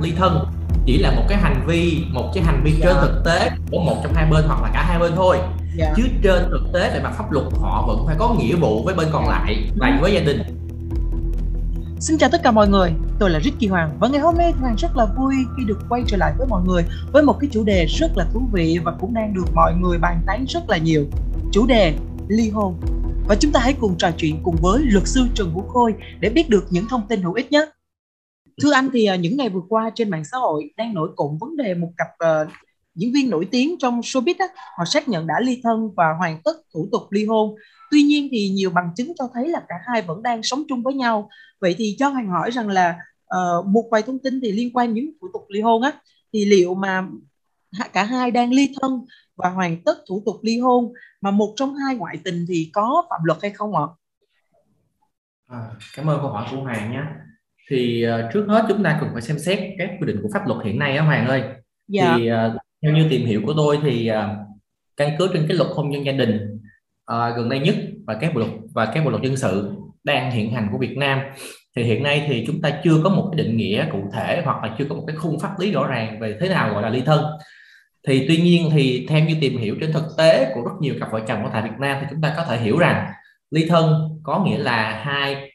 [0.00, 0.44] ly thân
[0.86, 2.82] chỉ là một cái hành vi một cái hành vi yeah.
[2.82, 3.02] trên dạ.
[3.02, 5.52] thực tế của một trong hai bên hoặc là cả hai bên thôi yeah.
[5.76, 5.92] Dạ.
[5.96, 8.94] chứ trên thực tế về mặt pháp luật họ vẫn phải có nghĩa vụ với
[8.94, 10.42] bên còn lại và với gia đình
[12.00, 14.76] Xin chào tất cả mọi người, tôi là Ricky Hoàng và ngày hôm nay Hoàng
[14.78, 17.64] rất là vui khi được quay trở lại với mọi người với một cái chủ
[17.64, 20.76] đề rất là thú vị và cũng đang được mọi người bàn tán rất là
[20.76, 21.06] nhiều.
[21.52, 21.94] Chủ đề
[22.28, 22.80] ly hôn.
[23.28, 26.28] Và chúng ta hãy cùng trò chuyện cùng với luật sư Trần Vũ Khôi để
[26.28, 27.68] biết được những thông tin hữu ích nhất.
[28.62, 31.38] Thưa anh thì ờ, những ngày vừa qua trên mạng xã hội đang nổi cộng
[31.38, 32.52] vấn đề một cặp uh,
[32.94, 34.46] diễn viên nổi tiếng trong showbiz á,
[34.78, 37.54] họ xác nhận đã ly thân và hoàn tất thủ tục ly hôn.
[37.90, 40.82] Tuy nhiên thì nhiều bằng chứng cho thấy là cả hai vẫn đang sống chung
[40.82, 41.28] với nhau.
[41.60, 42.96] Vậy thì cho Hoàng hỏi rằng là
[43.36, 45.92] uh, một vài thông tin thì liên quan những thủ tục ly hôn á
[46.32, 47.06] thì liệu mà
[47.92, 49.04] cả hai đang ly thân
[49.36, 53.06] và hoàn tất thủ tục ly hôn mà một trong hai ngoại tình thì có
[53.10, 53.86] phạm luật hay không ạ?
[55.46, 57.02] À, cảm ơn câu hỏi của Hoàng nhé
[57.70, 60.46] thì uh, trước hết chúng ta cần phải xem xét các quy định của pháp
[60.46, 61.42] luật hiện nay á Hoàng ơi.
[61.88, 62.14] Dạ.
[62.16, 62.36] thì uh,
[62.82, 64.16] theo như tìm hiểu của tôi thì uh,
[64.96, 66.60] căn cứ trên cái luật hôn nhân gia đình
[67.12, 67.74] uh, gần đây nhất
[68.06, 69.72] và các bộ luật và các bộ luật dân sự
[70.04, 71.20] đang hiện hành của Việt Nam
[71.76, 74.64] thì hiện nay thì chúng ta chưa có một cái định nghĩa cụ thể hoặc
[74.64, 76.88] là chưa có một cái khung pháp lý rõ ràng về thế nào gọi là
[76.88, 77.24] ly thân.
[78.06, 81.12] Thì tuy nhiên thì theo như tìm hiểu trên thực tế của rất nhiều cặp
[81.12, 83.12] vợ chồng ở tại Việt Nam thì chúng ta có thể hiểu rằng
[83.50, 85.50] ly thân có nghĩa là hai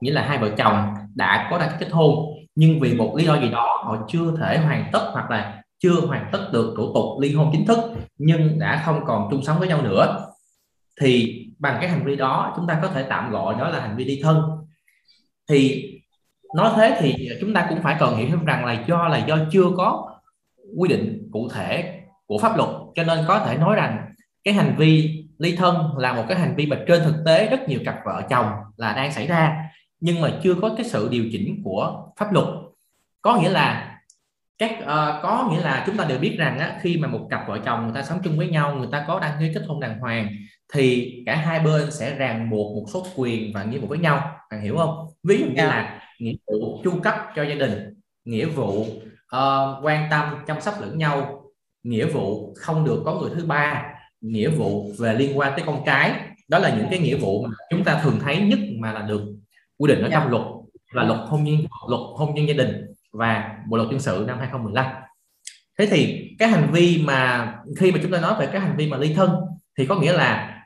[0.00, 2.26] nghĩa là hai vợ chồng đã có đăng ký kết hôn.
[2.54, 6.00] Nhưng vì một lý do gì đó, họ chưa thể hoàn tất hoặc là chưa
[6.00, 7.78] hoàn tất được thủ tục ly hôn chính thức,
[8.18, 10.26] nhưng đã không còn chung sống với nhau nữa,
[11.00, 13.96] thì bằng cái hành vi đó, chúng ta có thể tạm gọi đó là hành
[13.96, 14.42] vi ly thân.
[15.48, 15.92] Thì
[16.54, 19.38] nói thế thì chúng ta cũng phải cần hiểu thêm rằng là do là do
[19.50, 20.18] chưa có
[20.78, 23.98] quy định cụ thể của pháp luật, cho nên có thể nói rằng
[24.44, 27.68] cái hành vi ly thân là một cái hành vi mà trên thực tế rất
[27.68, 29.62] nhiều cặp vợ chồng là đang xảy ra
[30.00, 32.46] nhưng mà chưa có cái sự điều chỉnh của pháp luật
[33.22, 33.98] có nghĩa là
[34.58, 37.48] các uh, có nghĩa là chúng ta đều biết rằng á, khi mà một cặp
[37.48, 39.80] vợ chồng người ta sống chung với nhau người ta có đăng ký kết hôn
[39.80, 40.28] đàng hoàng
[40.72, 44.30] thì cả hai bên sẽ ràng buộc một số quyền và nghĩa vụ với nhau
[44.50, 45.52] bạn hiểu không ví dụ như.
[45.56, 45.66] Dạ.
[45.66, 48.80] là nghĩa vụ chu cấp cho gia đình nghĩa vụ
[49.36, 51.42] uh, quan tâm chăm sóc lẫn nhau
[51.82, 53.84] nghĩa vụ không được có người thứ ba
[54.20, 57.50] nghĩa vụ về liên quan tới con cái đó là những cái nghĩa vụ mà
[57.70, 59.22] chúng ta thường thấy nhất mà là được
[59.78, 60.30] quy định ở trong dạ.
[60.30, 60.42] luật
[60.92, 61.56] là luật hôn nhân
[61.88, 64.86] luật hôn nhân gia đình và bộ luật dân sự năm 2015
[65.78, 68.88] thế thì cái hành vi mà khi mà chúng ta nói về cái hành vi
[68.88, 69.30] mà ly thân
[69.78, 70.62] thì có nghĩa là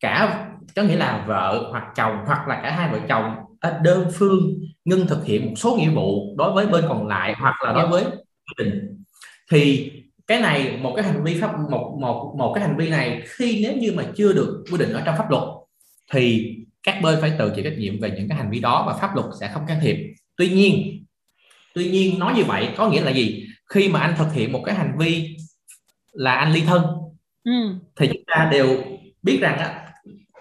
[0.00, 0.46] cả
[0.76, 3.34] có nghĩa là vợ hoặc chồng hoặc là cả hai vợ chồng
[3.82, 7.54] đơn phương ngưng thực hiện một số nghĩa vụ đối với bên còn lại hoặc
[7.64, 9.02] là đối với gia đình.
[9.50, 9.92] Thì
[10.26, 13.60] cái này một cái hành vi pháp một một một cái hành vi này khi
[13.62, 15.42] nếu như mà chưa được quy định ở trong pháp luật
[16.12, 18.92] thì các bên phải tự chịu trách nhiệm về những cái hành vi đó và
[18.92, 19.96] pháp luật sẽ không can thiệp
[20.36, 21.04] tuy nhiên
[21.74, 24.62] tuy nhiên nói như vậy có nghĩa là gì khi mà anh thực hiện một
[24.64, 25.36] cái hành vi
[26.12, 26.82] là anh ly thân
[27.44, 27.52] ừ.
[27.96, 28.84] thì chúng ta đều
[29.22, 29.82] biết rằng á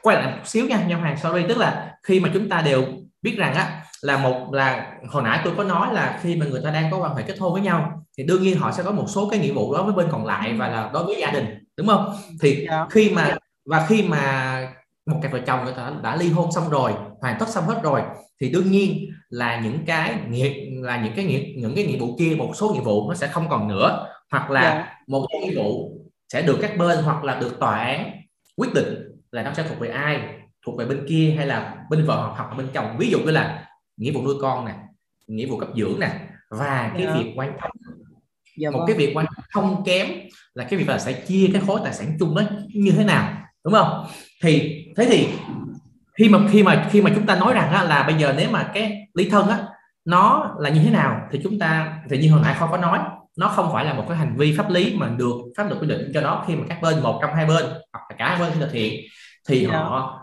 [0.02, 2.86] quay lại một xíu nha nhau hàng sorry tức là khi mà chúng ta đều
[3.22, 6.62] biết rằng á là một là hồi nãy tôi có nói là khi mà người
[6.64, 8.92] ta đang có quan hệ kết hôn với nhau thì đương nhiên họ sẽ có
[8.92, 11.32] một số cái nghĩa vụ đối với bên còn lại và là đối với gia
[11.32, 11.46] đình
[11.78, 12.66] đúng không thì.
[12.70, 12.86] Dạ.
[12.90, 14.74] khi mà và khi mà
[15.06, 17.80] một cặp vợ chồng người ta đã ly hôn xong rồi hoàn tất xong hết
[17.84, 18.02] rồi
[18.42, 22.16] thì đương nhiên là những cái nghĩa là những cái nghĩa những cái nghĩa vụ
[22.20, 24.76] kia một số nghĩa vụ nó sẽ không còn nữa hoặc là yeah.
[24.76, 24.98] Dạ.
[25.08, 26.00] một cái nghĩa vụ
[26.30, 28.12] sẽ được các bên hoặc là được tòa án
[28.58, 28.96] quyết định
[29.32, 30.20] là nó sẽ thuộc về ai
[30.66, 33.32] thuộc về bên kia hay là bên vợ hoặc, hoặc bên chồng ví dụ như
[33.32, 33.68] là
[33.98, 34.74] nghĩa vụ nuôi con nè
[35.28, 36.10] nghĩa vụ cấp dưỡng nè
[36.50, 37.16] và cái yeah.
[37.16, 37.24] Dạ.
[37.24, 37.72] việc quan trọng
[38.58, 38.88] dạ một vâng.
[38.88, 40.08] cái việc quan trọng không kém
[40.54, 42.42] là cái việc là sẽ chia cái khối tài sản chung đó
[42.74, 44.06] như thế nào đúng không
[44.44, 45.28] thì thế thì
[46.18, 48.50] khi mà khi mà khi mà chúng ta nói rằng á, là bây giờ nếu
[48.52, 49.60] mà cái ly thân á
[50.06, 53.00] nó là như thế nào thì chúng ta thì như hồi nãy không có nói
[53.38, 55.88] nó không phải là một cái hành vi pháp lý mà được pháp luật quy
[55.88, 58.40] định cho nó khi mà các bên một trong hai bên hoặc là cả hai
[58.40, 59.02] bên thực hiện
[59.48, 59.72] thì yeah.
[59.72, 59.80] Dạ.
[59.80, 60.22] họ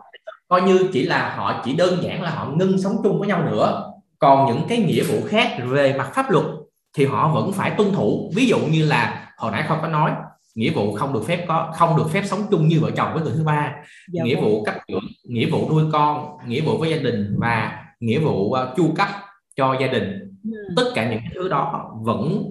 [0.48, 3.42] coi như chỉ là họ chỉ đơn giản là họ ngưng sống chung với nhau
[3.44, 6.44] nữa còn những cái nghĩa vụ khác về mặt pháp luật
[6.96, 10.10] thì họ vẫn phải tuân thủ ví dụ như là hồi nãy không có nói
[10.54, 13.22] nghĩa vụ không được phép có không được phép sống chung như vợ chồng với
[13.22, 13.74] người thứ ba
[14.08, 14.44] dạ nghĩa vâng.
[14.44, 18.32] vụ cấp dưỡng nghĩa vụ nuôi con nghĩa vụ với gia đình và nghĩa vụ
[18.32, 19.08] uh, chu cấp
[19.56, 20.50] cho gia đình ừ.
[20.76, 22.44] tất cả những thứ đó vẫn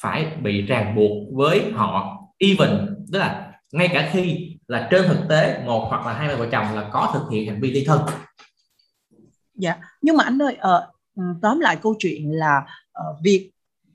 [0.00, 5.28] phải bị ràng buộc với họ even tức là ngay cả khi là trên thực
[5.28, 8.00] tế một hoặc là hai vợ chồng là có thực hiện hành vi ly thân
[9.54, 12.66] dạ nhưng mà anh ơi uh, tóm lại câu chuyện là
[12.98, 13.50] uh, việc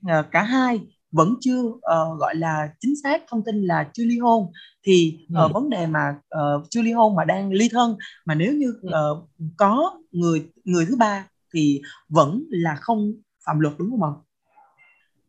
[0.05, 0.79] uh, cả hai
[1.11, 4.51] vẫn chưa uh, gọi là chính xác thông tin là chưa ly hôn
[4.85, 5.47] thì uh, ừ.
[5.53, 9.29] vấn đề mà uh, chưa ly hôn mà đang ly thân mà nếu như uh,
[9.57, 13.11] có người người thứ ba thì vẫn là không
[13.45, 14.11] phạm luật đúng không ạ?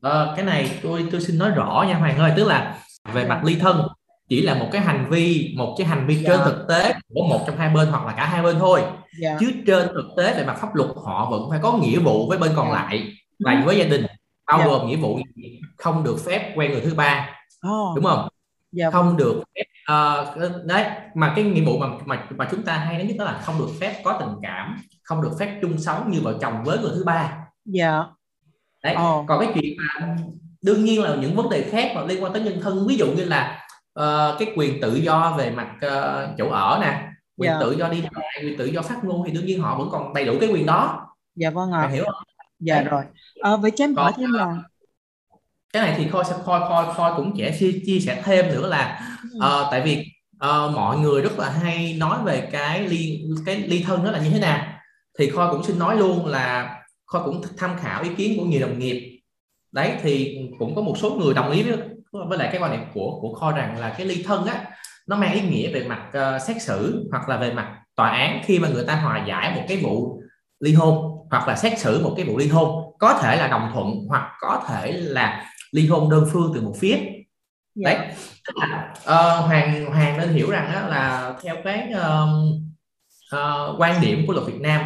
[0.08, 2.79] uh, cái này tôi tôi xin nói rõ nha Hoàng ơi tức là
[3.14, 3.88] về mặt ly thân
[4.29, 6.29] chỉ là một cái hành vi một cái hành vi dạ.
[6.29, 8.82] trên thực tế của một trong hai bên hoặc là cả hai bên thôi
[9.20, 9.37] dạ.
[9.40, 12.38] chứ trên thực tế về mặt pháp luật họ vẫn phải có nghĩa vụ với
[12.38, 12.75] bên còn dạ.
[12.75, 13.67] lại là ừ.
[13.67, 14.06] với gia đình
[14.47, 14.65] bao dạ.
[14.65, 15.19] gồm nghĩa vụ
[15.77, 17.29] không được phép quen người thứ ba
[17.69, 17.97] oh.
[17.97, 18.29] đúng không
[18.73, 18.91] dạ.
[18.91, 20.85] không được phép uh, đấy
[21.15, 23.59] mà cái nghĩa vụ mà mà mà chúng ta hay nói nhất đó là không
[23.59, 26.91] được phép có tình cảm không được phép chung sống như vợ chồng với người
[26.94, 28.05] thứ ba dạ
[28.85, 29.25] đấy oh.
[29.29, 30.17] còn cái chuyện mà
[30.62, 33.06] đương nhiên là những vấn đề khác mà liên quan tới nhân thân ví dụ
[33.06, 33.67] như là
[34.00, 37.50] uh, cái quyền tự do về mặt uh, chỗ ở nè quyền.
[37.50, 37.59] Dạ.
[37.61, 38.12] tự do đi lại
[38.43, 40.67] quyền tự do phát ngôn thì đương nhiên họ vẫn còn đầy đủ cái quyền
[40.67, 41.89] đó dạ vâng ạ à.
[41.89, 42.23] hiểu không
[42.59, 42.85] dạ Đấy.
[42.85, 43.03] rồi
[43.43, 44.62] à, vậy cho em hỏi thêm là
[45.73, 48.69] cái này thì khôi sẽ khôi khôi khôi cũng sẽ chia, chia sẻ thêm nữa
[48.69, 50.06] là uh, tại vì
[50.37, 54.19] uh, mọi người rất là hay nói về cái ly cái ly thân đó là
[54.19, 54.67] như thế nào.
[55.19, 58.61] Thì khôi cũng xin nói luôn là khôi cũng tham khảo ý kiến của nhiều
[58.61, 59.21] đồng nghiệp.
[59.73, 61.79] Đấy thì cũng có một số người đồng ý với
[62.12, 64.65] với lại cái quan điểm của của kho rằng là cái ly thân á
[65.06, 68.43] nó mang ý nghĩa về mặt uh, xét xử hoặc là về mặt tòa án
[68.44, 70.23] khi mà người ta hòa giải một cái vụ
[70.61, 73.70] ly hôn hoặc là xét xử một cái vụ ly hôn có thể là đồng
[73.73, 76.96] thuận hoặc có thể là ly hôn đơn phương từ một phía.
[77.75, 77.90] Dạ.
[77.90, 78.08] đấy
[79.00, 82.29] uh, hoàng hoàng nên hiểu rằng đó là theo cái uh,
[83.37, 84.82] uh, quan điểm của luật Việt Nam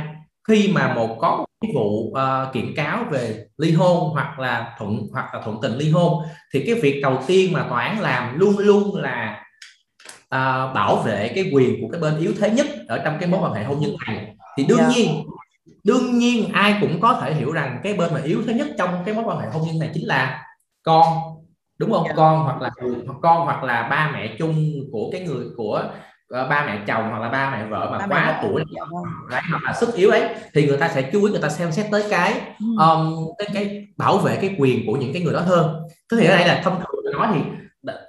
[0.48, 4.98] khi mà một có cái vụ uh, kiện cáo về ly hôn hoặc là thuận
[5.12, 6.22] hoặc là thuận tình ly hôn
[6.52, 9.44] thì cái việc đầu tiên mà tòa án làm luôn luôn là
[10.25, 13.40] uh, bảo vệ cái quyền của cái bên yếu thế nhất ở trong cái mối
[13.43, 14.90] quan hệ hôn nhân này thì đương yeah.
[14.90, 14.96] Dạ.
[14.96, 15.25] nhiên
[15.87, 18.91] đương nhiên ai cũng có thể hiểu rằng cái bên mà yếu thế nhất trong
[19.05, 20.44] cái mối quan hệ hôn nhân này chính là
[20.83, 21.05] con
[21.79, 22.17] đúng không yeah.
[22.17, 22.23] Dạ.
[22.23, 22.71] con hoặc là
[23.06, 25.83] hoặc con hoặc là ba mẹ chung của cái người của
[26.43, 29.05] uh, ba mẹ chồng hoặc là ba mẹ vợ mà ba quá tuổi dạ vâng.
[29.31, 31.73] đấy, hoặc là sức yếu ấy thì người ta sẽ chú ý người ta xem
[31.73, 35.41] xét tới cái um, cái, cái bảo vệ cái quyền của những cái người đó
[35.41, 35.82] hơn
[36.12, 37.41] thế thì ở đây là thông thường nói thì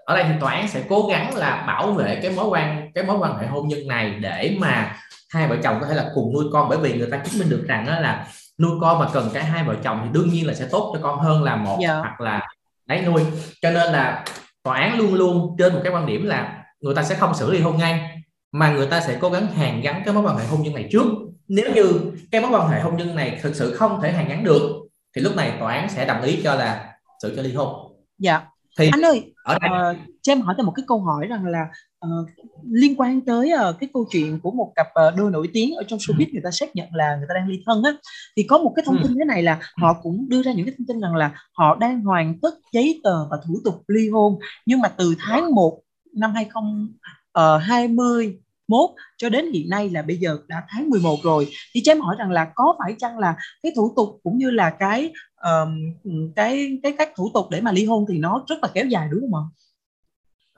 [0.06, 3.04] ở đây thì tòa án sẽ cố gắng là bảo vệ cái mối quan cái
[3.04, 4.98] mối quan hệ hôn nhân này để mà
[5.30, 7.50] hai vợ chồng có thể là cùng nuôi con bởi vì người ta chứng minh
[7.50, 8.28] được rằng đó là
[8.60, 11.00] nuôi con mà cần cả hai vợ chồng thì đương nhiên là sẽ tốt cho
[11.04, 11.90] con hơn là một yeah.
[11.90, 12.00] Dạ.
[12.00, 12.48] hoặc là
[12.86, 13.26] đấy nuôi
[13.62, 14.26] cho nên là
[14.64, 17.52] tòa án luôn luôn trên một cái quan điểm là người ta sẽ không xử
[17.52, 18.22] lý hôn ngay
[18.52, 20.90] mà người ta sẽ cố gắng hàn gắn cái mối quan hệ hôn nhân này
[20.92, 21.06] trước
[21.48, 24.44] nếu như cái mối quan hệ hôn nhân này thực sự không thể hàn gắn
[24.44, 27.94] được thì lúc này tòa án sẽ đồng ý cho là xử cho ly hôn
[28.20, 28.42] dạ
[28.78, 29.72] thì anh ơi ở đây...
[29.72, 31.68] uh, cho em hỏi thêm một cái câu hỏi rằng là
[32.06, 32.30] uh,
[32.72, 35.84] liên quan tới uh, cái câu chuyện của một cặp uh, đôi nổi tiếng ở
[35.88, 36.30] trong showbiz ừ.
[36.32, 37.92] người ta xác nhận là người ta đang ly thân á
[38.38, 39.04] thì có một cái thông ừ.
[39.04, 41.76] tin thế này là họ cũng đưa ra những cái thông tin rằng là họ
[41.76, 45.82] đang hoàn tất giấy tờ và thủ tục ly hôn nhưng mà từ tháng 1
[46.14, 51.48] năm 2020 mốt cho đến hiện nay là bây giờ đã tháng 11 rồi.
[51.76, 54.50] Thì cho em hỏi rằng là có phải chăng là cái thủ tục cũng như
[54.50, 55.12] là cái
[55.44, 55.94] um,
[56.36, 59.08] cái cái các thủ tục để mà ly hôn thì nó rất là kéo dài
[59.12, 59.46] đúng không ạ?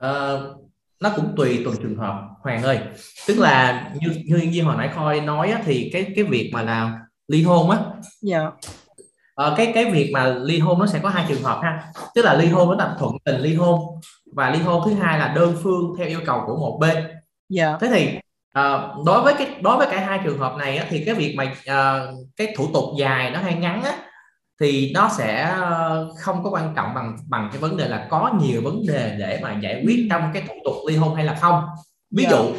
[0.08, 0.70] Uh,
[1.00, 2.78] nó cũng tùy từng trường hợp Hoàng ơi.
[3.28, 6.62] Tức là như như như hồi nãy Khôi nói á, thì cái cái việc mà
[6.62, 6.98] là
[7.28, 7.78] ly hôn á
[8.22, 8.50] dạ.
[9.34, 11.84] ờ, cái cái việc mà ly hôn nó sẽ có hai trường hợp ha.
[12.14, 13.80] Tức là ly hôn nó là thuận tình ly hôn
[14.32, 17.04] và ly hôn thứ hai là đơn phương theo yêu cầu của một bên
[17.50, 18.18] dạ thế thì
[18.58, 21.34] uh, đối với cái đối với cả hai trường hợp này á, thì cái việc
[21.36, 23.92] mà uh, cái thủ tục dài nó hay ngắn á,
[24.60, 28.30] thì nó sẽ ờ, không có quan trọng bằng bằng cái vấn đề là có
[28.40, 31.34] nhiều vấn đề để mà giải quyết trong cái thủ tục ly hôn hay là
[31.34, 31.64] không
[32.10, 32.32] ví yeah.
[32.32, 32.38] Dạ.
[32.38, 32.52] dụ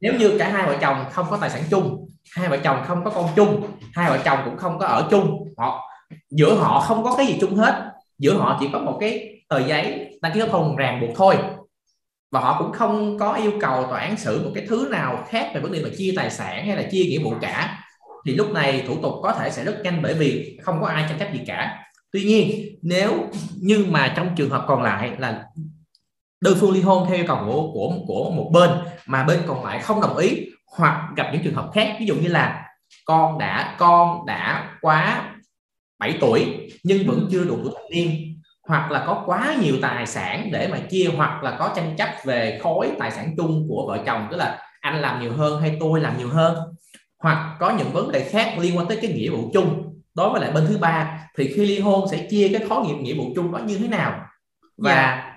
[0.00, 3.04] nếu như cả hai vợ chồng không có tài sản chung hai vợ chồng không
[3.04, 5.90] có con chung hai vợ chồng cũng không có ở chung họ
[6.30, 9.58] giữa họ không có cái gì chung hết giữa họ chỉ có một cái tờ
[9.58, 11.36] giấy đăng ký kết hôn ràng buộc thôi
[12.30, 15.50] và họ cũng không có yêu cầu tòa án xử một cái thứ nào khác
[15.54, 17.84] về vấn đề mà chia tài sản hay là chia nghĩa vụ cả.
[18.26, 21.04] Thì lúc này thủ tục có thể sẽ rất nhanh bởi vì không có ai
[21.08, 21.84] tranh chấp gì cả.
[22.12, 23.30] Tuy nhiên, nếu
[23.62, 25.44] như mà trong trường hợp còn lại là
[26.40, 28.70] đơn phương ly hôn theo yêu cầu của của của một bên
[29.06, 32.14] mà bên còn lại không đồng ý hoặc gặp những trường hợp khác, ví dụ
[32.14, 32.64] như là
[33.04, 35.32] con đã con đã quá
[35.98, 38.27] 7 tuổi nhưng vẫn chưa đủ tuổi thanh niên
[38.68, 42.08] hoặc là có quá nhiều tài sản để mà chia hoặc là có tranh chấp
[42.24, 45.76] về khối tài sản chung của vợ chồng tức là anh làm nhiều hơn hay
[45.80, 46.56] tôi làm nhiều hơn
[47.18, 50.40] hoặc có những vấn đề khác liên quan tới cái nghĩa vụ chung đối với
[50.40, 53.24] lại bên thứ ba thì khi ly hôn sẽ chia cái khối nghĩa nghĩa vụ
[53.34, 54.20] chung đó như thế nào
[54.76, 55.18] và yeah.
[55.18, 55.34] Dạ.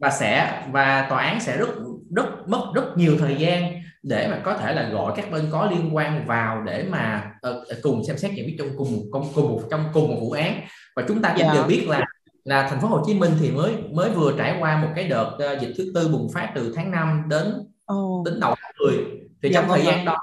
[0.00, 1.68] và sẽ và tòa án sẽ rất
[2.16, 3.72] rất mất rất nhiều thời gian
[4.02, 7.82] để mà có thể là gọi các bên có liên quan vào để mà uh,
[7.82, 10.60] cùng xem xét giải quyết trong cùng cùng, cùng một trong cùng một vụ án
[10.96, 11.54] và chúng ta cũng yeah.
[11.54, 11.60] Dạ.
[11.60, 12.06] đều biết là
[12.44, 15.38] là thành phố Hồ Chí Minh thì mới mới vừa trải qua một cái đợt
[15.52, 17.54] uh, dịch thứ tư bùng phát từ tháng 5 đến
[17.92, 18.26] oh.
[18.26, 18.96] đến đầu tháng 10
[19.42, 20.18] thì dạ trong thời vâng gian đó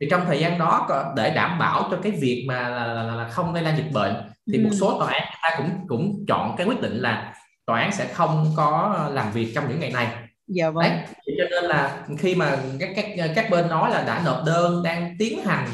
[0.00, 3.28] thì trong thời gian đó để đảm bảo cho cái việc mà là, là, là
[3.28, 4.14] không lây lan dịch bệnh
[4.52, 4.64] thì ừ.
[4.64, 7.34] một số tòa án ta cũng cũng chọn cái quyết định là
[7.66, 10.08] tòa án sẽ không có làm việc trong những ngày này.
[10.46, 10.84] Dạ vâng.
[10.84, 10.98] Đấy,
[11.38, 15.16] cho nên là khi mà các các các bên nói là đã nộp đơn đang
[15.18, 15.68] tiến hành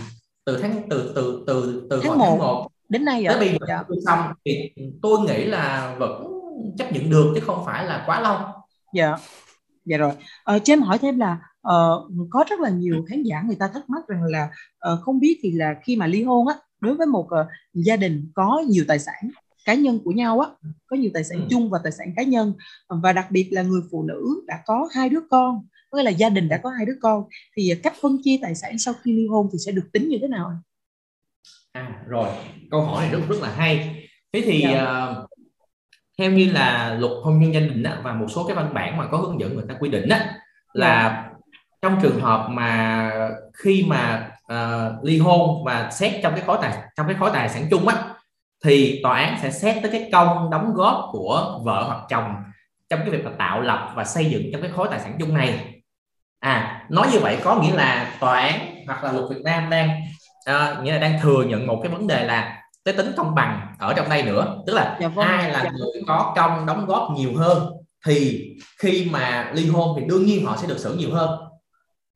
[0.45, 3.57] từ tháng từ từ từ từ tháng 1, tháng 1 đến nay tới bây giờ
[3.69, 3.85] dạ.
[4.07, 4.71] xong thì
[5.03, 6.25] tôi nghĩ là vẫn
[6.79, 8.39] chấp nhận được chứ không phải là quá lâu.
[8.95, 9.17] Dạ.
[9.85, 10.13] Dạ rồi.
[10.45, 11.39] Ờ, cho em hỏi thêm là
[11.69, 14.49] uh, có rất là nhiều khán giả người ta thắc mắc rằng là
[14.93, 17.97] uh, không biết thì là khi mà ly hôn á đối với một uh, gia
[17.97, 19.31] đình có nhiều tài sản
[19.65, 20.49] cá nhân của nhau á
[20.87, 21.47] có nhiều tài sản ừ.
[21.51, 22.53] chung và tài sản cá nhân
[22.89, 26.11] và đặc biệt là người phụ nữ đã có hai đứa con có nghĩa là
[26.11, 27.25] gia đình đã có hai đứa con
[27.57, 30.19] thì cách phân chia tài sản sau khi ly hôn thì sẽ được tính như
[30.23, 30.51] thế nào
[31.77, 32.29] à rồi
[32.71, 34.03] câu hỏi này rất rất là hay
[34.33, 35.07] thế thì dạ.
[35.11, 35.31] uh,
[36.19, 38.97] theo như là luật hôn nhân gia đình á, và một số cái văn bản
[38.97, 40.35] mà có hướng dẫn người ta quy định á,
[40.73, 41.31] là dạ.
[41.83, 43.11] trong trường hợp mà
[43.53, 47.49] khi mà uh, ly hôn và xét trong cái khối tài trong cái khối tài
[47.49, 47.97] sản chung á
[48.65, 52.35] thì tòa án sẽ xét tới cái công đóng góp của vợ hoặc chồng
[52.91, 55.35] trong cái việc là tạo lập và xây dựng trong cái khối tài sản chung
[55.35, 55.81] này
[56.41, 60.01] à nói như vậy có nghĩa là tòa án hoặc là luật Việt Nam đang
[60.51, 63.75] uh, nghĩa là đang thừa nhận một cái vấn đề là cái tính công bằng
[63.79, 65.27] ở trong đây nữa tức là dạ vâng.
[65.27, 65.71] ai là dạ.
[65.71, 67.73] người có công đóng góp nhiều hơn
[68.07, 71.41] thì khi mà ly hôn thì đương nhiên họ sẽ được xử nhiều hơn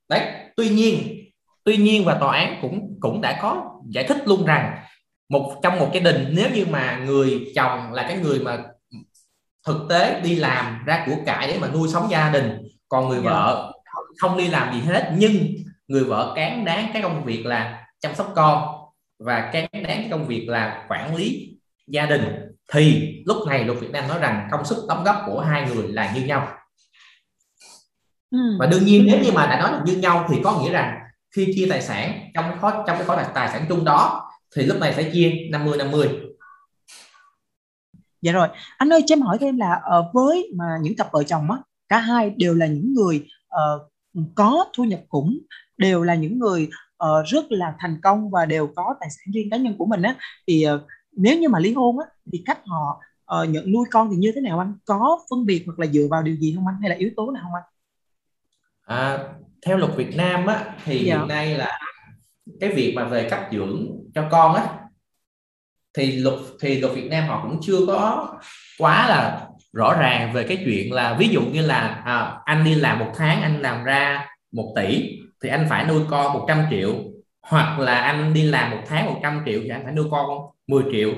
[0.08, 0.20] đấy
[0.56, 1.20] tuy nhiên
[1.64, 4.78] tuy nhiên và tòa án cũng cũng đã có giải thích luôn rằng
[5.28, 8.58] một trong một gia đình nếu như mà người chồng là cái người mà
[9.66, 12.58] thực tế đi làm ra của cải để mà nuôi sống gia đình
[12.88, 13.20] còn người.
[13.24, 13.30] Dạ.
[13.30, 13.72] vợ
[14.18, 15.46] không đi làm gì hết nhưng
[15.88, 18.68] người vợ cán đáng cái công việc là chăm sóc con
[19.18, 22.22] và cán đáng công việc là quản lý gia đình
[22.72, 25.88] thì lúc này luật Việt Nam nói rằng công sức đóng góp của hai người
[25.88, 26.56] là như nhau.
[28.30, 28.38] Ừ.
[28.58, 30.98] và đương nhiên nếu như mà đã nói là như nhau thì có nghĩa rằng
[31.36, 34.62] khi chia tài sản trong cái khối trong cái khối tài sản chung đó thì
[34.62, 36.08] lúc này phải chia 50 50
[38.22, 38.48] dạ rồi.
[38.76, 41.56] Anh ơi cho em hỏi thêm là uh, với mà những cặp vợ chồng á
[41.88, 43.90] cả hai đều là những người uh,
[44.34, 45.38] có thu nhập khủng
[45.76, 46.68] đều là những người
[47.04, 50.02] uh, rất là thành công và đều có tài sản riêng cá nhân của mình
[50.02, 50.14] á
[50.46, 50.80] thì uh,
[51.12, 53.00] nếu như mà ly hôn á thì cách họ
[53.42, 54.74] uh, nhận nuôi con thì như thế nào anh?
[54.84, 56.76] Có phân biệt hoặc là dựa vào điều gì không anh?
[56.80, 57.64] Hay là yếu tố nào không anh?
[58.86, 59.18] À,
[59.66, 61.18] theo luật Việt Nam á thì dạ.
[61.18, 61.78] hiện nay là
[62.60, 64.66] cái việc mà về cấp dưỡng cho con á
[65.94, 68.28] thì luật thì luật Việt Nam họ cũng chưa có
[68.78, 72.74] quá là rõ ràng về cái chuyện là ví dụ như là à, anh đi
[72.74, 76.94] làm một tháng anh làm ra một tỷ thì anh phải nuôi con 100 triệu
[77.42, 80.26] hoặc là anh đi làm một tháng 100 triệu thì anh phải nuôi con
[80.66, 81.10] 10 triệu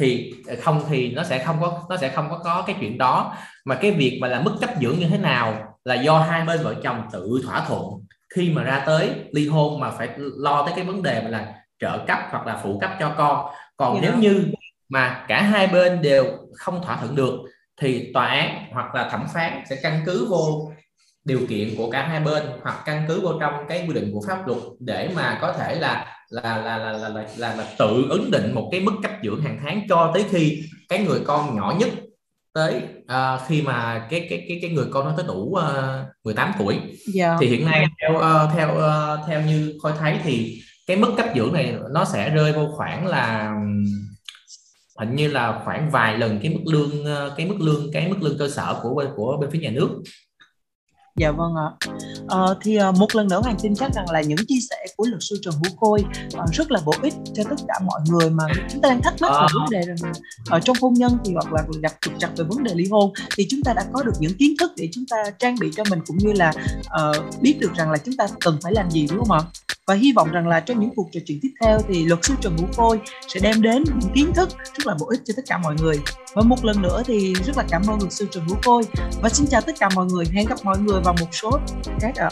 [0.00, 3.36] thì không thì nó sẽ không có nó sẽ không có có cái chuyện đó
[3.64, 6.62] mà cái việc mà là mức cấp dưỡng như thế nào là do hai bên
[6.62, 7.82] vợ chồng tự thỏa thuận
[8.34, 11.54] khi mà ra tới ly hôn mà phải lo tới cái vấn đề mà là
[11.78, 14.04] trợ cấp hoặc là phụ cấp cho con còn yeah.
[14.04, 14.10] Dạ.
[14.10, 14.44] nếu như
[14.88, 16.24] mà cả hai bên đều
[16.54, 17.40] không thỏa thuận được
[17.80, 20.72] thì tòa án hoặc là thẩm phán sẽ căn cứ vô
[21.24, 24.20] điều kiện của cả hai bên hoặc căn cứ vô trong cái quy định của
[24.28, 28.06] pháp luật để mà có thể là là là là là, là, là, là tự
[28.10, 31.56] ứng định một cái mức cấp dưỡng hàng tháng cho tới khi cái người con
[31.56, 31.88] nhỏ nhất
[32.52, 36.52] tới uh, khi mà cái cái cái cái người con nó tới đủ uh, 18
[36.58, 36.90] tuổi yeah.
[37.14, 37.36] Dạ.
[37.40, 41.26] thì hiện nay theo uh, theo uh, theo như khôi thấy thì cái mức cấp
[41.36, 43.54] dưỡng này nó sẽ rơi vô khoảng là
[44.98, 46.90] hình như là khoảng vài lần cái mức lương
[47.36, 49.88] cái mức lương cái mức lương cơ sở của của bên phía nhà nước
[51.16, 51.68] Dạ vâng ạ.
[52.28, 55.06] Ờ, thì uh, một lần nữa Hoàng tin chắc rằng là những chia sẻ của
[55.06, 56.04] luật sư Trần Hữu Khôi
[56.42, 59.14] uh, rất là bổ ích cho tất cả mọi người mà chúng ta đang thắc
[59.20, 60.12] mắc về vấn đề rằng
[60.50, 63.12] ở trong hôn nhân thì hoặc là gặp trục trặc về vấn đề ly hôn
[63.36, 65.84] thì chúng ta đã có được những kiến thức để chúng ta trang bị cho
[65.90, 66.52] mình cũng như là
[67.08, 69.40] uh, biết được rằng là chúng ta cần phải làm gì đúng không ạ?
[69.86, 72.34] Và hy vọng rằng là trong những cuộc trò chuyện tiếp theo thì luật sư
[72.40, 75.42] Trần Hữu Khôi sẽ đem đến những kiến thức rất là bổ ích cho tất
[75.46, 76.00] cả mọi người.
[76.34, 78.82] Và một lần nữa thì rất là cảm ơn luật sư Trần Hữu Khôi
[79.22, 80.24] và xin chào tất cả mọi người.
[80.32, 81.50] Hẹn gặp mọi người vào một số
[82.00, 82.30] khác ạ.